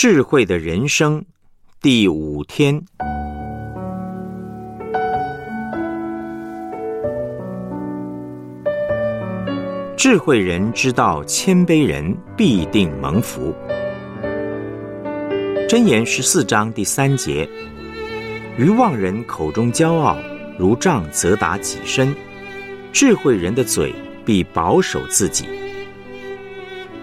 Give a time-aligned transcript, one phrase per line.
[0.00, 1.24] 智慧的人生
[1.82, 2.80] 第五天，
[9.96, 13.52] 智慧人知道谦卑人必定蒙福。
[15.68, 17.50] 箴言十四章第三节：
[18.56, 20.16] 愚妄人口中骄傲，
[20.56, 22.14] 如杖责打己身；
[22.92, 23.92] 智慧人的嘴
[24.24, 25.44] 必保守自己。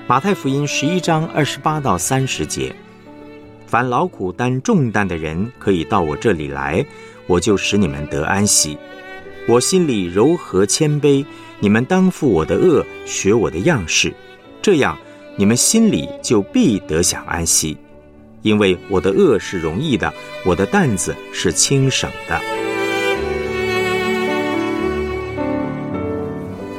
[0.07, 2.73] 马太福音十一章二十八到三十节：
[3.75, 6.85] 凡劳苦担重担的人，可以到我这里来，
[7.27, 8.77] 我就使你们得安息。
[9.49, 11.25] 我心里柔和谦卑，
[11.59, 14.13] 你们当负我的恶，学我的样式，
[14.61, 14.97] 这样
[15.35, 17.75] 你们心里就必得享安息。
[18.43, 20.13] 因为我的恶是容易的，
[20.45, 22.41] 我的担子是轻省的。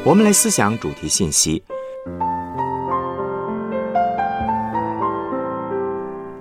[0.03, 1.63] 我们来思想主题信息。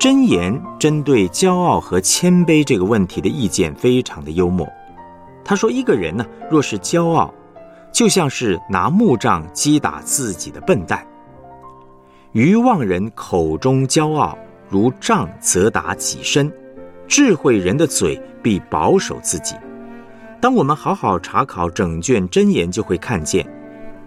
[0.05, 4.71] 箴言针对骄傲和谦卑这个问题的意见非常的幽默。
[5.43, 7.33] 他说：“一个人呢，若是骄傲，
[7.91, 11.03] 就像是拿木杖击打自己的笨蛋。
[12.33, 14.37] 愚妄人口中骄傲，
[14.69, 16.51] 如杖责打己身；
[17.07, 19.55] 智慧人的嘴必保守自己。”
[20.39, 23.43] 当我们好好查考整卷箴言，就会看见，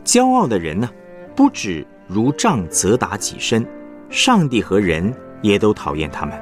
[0.04, 0.88] 骄傲的人呢，
[1.34, 3.66] 不止如杖责打己身，
[4.08, 5.12] 上帝和人。
[5.42, 6.38] 也都讨厌他们。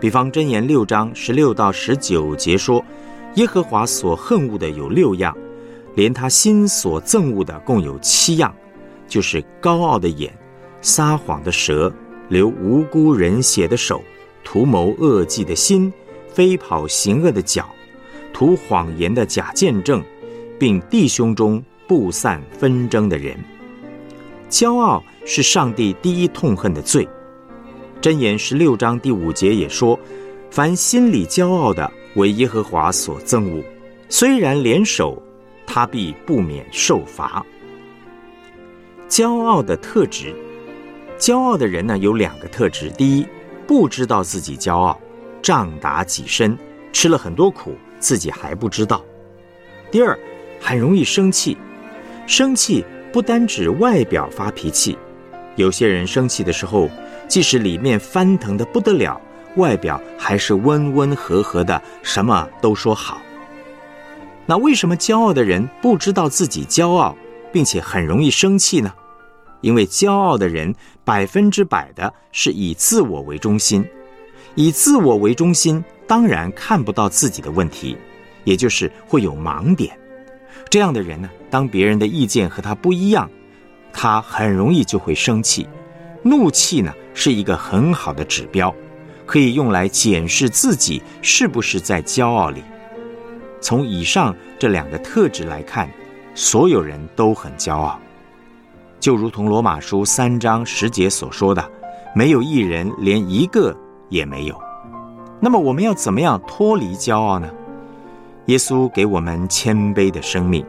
[0.00, 2.84] 比方箴言六章十六到十九节说
[3.36, 5.34] ：“耶和华所恨恶的有六样，
[5.94, 8.54] 连他心所憎恶的共有七样，
[9.08, 10.32] 就是高傲的眼、
[10.82, 11.90] 撒谎的舌、
[12.28, 14.02] 流无辜人血的手、
[14.42, 15.90] 图谋恶计的心、
[16.28, 17.66] 飞跑行恶的脚、
[18.32, 20.02] 图谎言的假见证，
[20.58, 23.38] 并弟兄中不散纷争的人。
[24.50, 27.08] 骄傲是上帝第一痛恨的罪。”
[28.04, 29.98] 箴言十六章第五节也说
[30.52, 33.64] ：“凡心里骄傲的，为耶和华所憎恶；
[34.10, 35.22] 虽然联手，
[35.66, 37.42] 他必不免受罚。”
[39.08, 40.34] 骄傲的特质，
[41.18, 43.26] 骄傲的人呢有两个特质：第一，
[43.66, 45.00] 不知道自己骄傲，
[45.40, 46.54] 仗打己身，
[46.92, 49.02] 吃了很多苦，自己还不知道；
[49.90, 50.14] 第二，
[50.60, 51.56] 很容易生气。
[52.26, 54.98] 生气不单指外表发脾气，
[55.56, 56.90] 有些人生气的时候。
[57.28, 59.20] 即使里面翻腾的不得了，
[59.56, 63.20] 外表还是温温和和的，什么都说好。
[64.46, 67.16] 那为什么骄傲的人不知道自己骄傲，
[67.52, 68.92] 并且很容易生气呢？
[69.62, 70.74] 因为骄傲的人
[71.04, 73.82] 百分之百的是以自我为中心，
[74.54, 77.96] 以自我为中心，当然看不到自己的问题，
[78.44, 79.98] 也就是会有盲点。
[80.68, 83.30] 这样的人呢，当别人的意见和他不一样，
[83.92, 85.66] 他很容易就会生气。
[86.24, 86.92] 怒气呢？
[87.12, 88.74] 是一个很好的指标，
[89.24, 92.64] 可以用来检视自己是不是在骄傲里。
[93.60, 95.88] 从以上这两个特质来看，
[96.34, 97.96] 所有人都很骄傲，
[98.98, 101.64] 就如同罗马书三章十节所说的
[102.16, 103.72] ：“没有一人，连一个
[104.08, 104.60] 也没有。”
[105.38, 107.48] 那么我们要怎么样脱离骄傲呢？
[108.46, 110.66] 耶稣给我们谦卑的生命，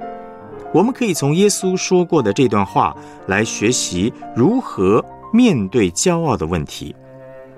[0.71, 2.95] 我们可以从耶稣说过的这段话
[3.25, 5.03] 来学习如何。
[5.35, 6.95] 面对骄傲的问题，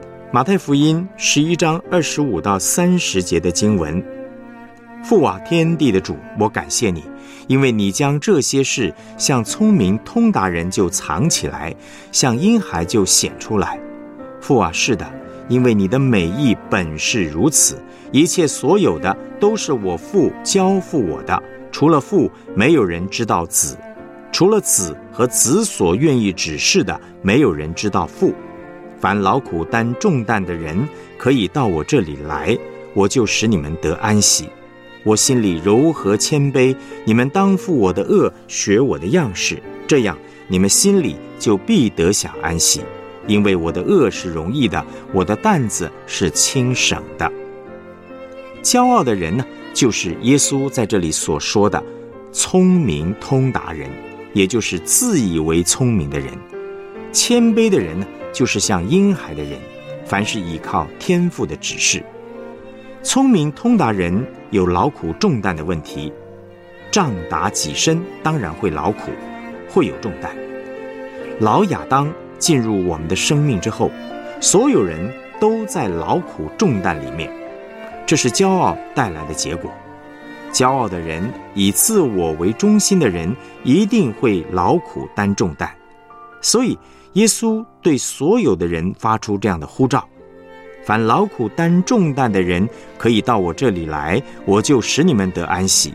[0.33, 4.03] 《马太福音》十一章二十五到三十节的经文
[5.05, 7.03] ：“父啊，天地的主，我感谢你，
[7.45, 11.71] 因为你将这些事向聪明通达人就藏起来，
[12.11, 13.79] 向婴孩就显出来。
[14.41, 15.07] 父啊，是的，
[15.47, 17.77] 因为你的美意本是如此，
[18.11, 23.77] 一切所有的都是我父交付我的，除了父，没有人知道子。”
[24.37, 28.35] 除了子和子所愿意指示的，没有人知道父。
[28.99, 30.87] 凡劳苦担重担的人，
[31.17, 32.55] 可以到我这里来，
[32.93, 34.47] 我就使你们得安息。
[35.03, 40.15] 我心里柔和谦卑，你们当负我的恶，学我的样式，这样
[40.47, 42.81] 你们心里就必得享安息。
[43.25, 47.27] 因为我的恶是容易的，我的担子是轻省的。
[48.61, 51.83] 骄傲的人呢，就是耶稣在这里所说的
[52.31, 53.89] 聪明通达人。
[54.37, 56.31] 也就是自以为聪明的人，
[57.11, 59.59] 谦卑的人呢，就是像婴孩的人，
[60.05, 62.03] 凡是依靠天赋的指示。
[63.01, 66.13] 聪明通达人有劳苦重担的问题，
[66.91, 69.09] 仗打己身当然会劳苦，
[69.67, 70.29] 会有重担。
[71.39, 72.07] 老亚当
[72.37, 73.89] 进入我们的生命之后，
[74.39, 75.11] 所有人
[75.41, 77.27] 都在劳苦重担里面，
[78.05, 79.71] 这是骄傲带来的结果。
[80.51, 81.23] 骄傲的人，
[81.53, 85.69] 以自我为中心的人，一定会劳苦担重担。
[86.41, 86.77] 所以，
[87.13, 90.07] 耶稣对所有的人发出这样的呼召：
[90.83, 92.67] 凡劳苦担重担的人，
[92.97, 95.93] 可以到我这里来，我就使你们得安息。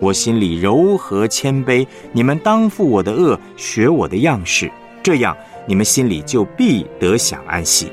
[0.00, 4.70] 我心里柔和谦卑，你们当负我的恶，学我的样式，
[5.02, 5.36] 这样
[5.66, 7.90] 你们心里就必得享安息。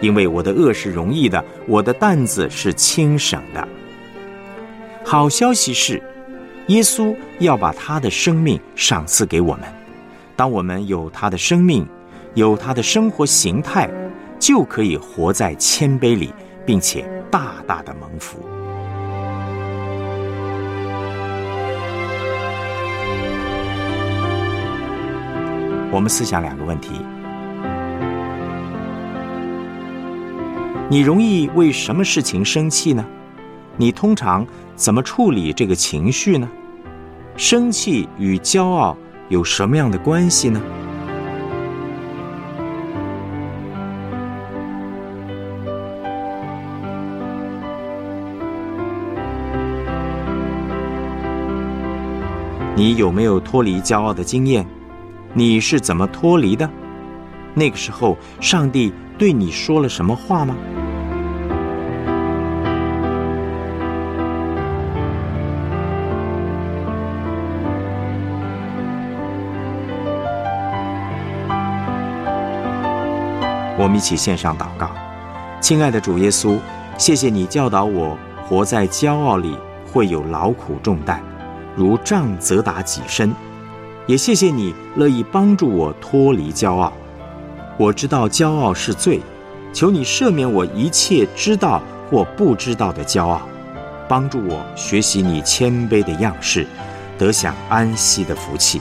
[0.00, 3.68] 因为我的恶是容易的，我的担子是轻省的。
[5.06, 6.02] 好消息是，
[6.68, 9.62] 耶稣要把他的生命赏赐给我们。
[10.34, 11.86] 当我们有他的生命，
[12.32, 13.88] 有他的生活形态，
[14.40, 16.32] 就可以活在谦卑里，
[16.64, 18.38] 并且大大的蒙福。
[25.92, 26.90] 我们思想两个问题：
[30.90, 33.04] 你容易为什么事情生气呢？
[33.76, 36.48] 你通常怎么处理这个情绪呢？
[37.36, 38.96] 生气与骄傲
[39.28, 40.60] 有什么样的关系呢？
[52.76, 54.64] 你有没有脱离骄傲的经验？
[55.32, 56.70] 你是怎么脱离的？
[57.54, 60.54] 那个时候，上帝对你说了什么话吗？
[73.76, 74.90] 我们一起献上祷告，
[75.60, 76.58] 亲爱的主耶稣，
[76.96, 78.16] 谢谢你教导我
[78.46, 79.58] 活在骄傲里
[79.92, 81.20] 会有劳苦重担，
[81.74, 83.34] 如杖责打己身。
[84.06, 86.92] 也谢谢你乐意帮助我脱离骄傲。
[87.76, 89.20] 我知道骄傲是罪，
[89.72, 93.42] 求你赦免我一切知道或不知道的骄傲，
[94.06, 96.64] 帮助我学习你谦卑的样式，
[97.18, 98.80] 得享安息的福气。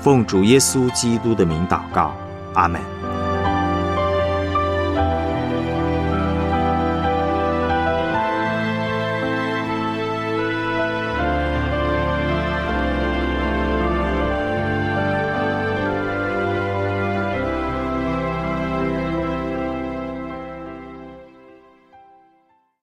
[0.00, 2.12] 奉主耶稣基督的名祷告，
[2.54, 3.07] 阿门。